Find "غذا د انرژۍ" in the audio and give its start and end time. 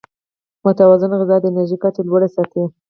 1.19-1.77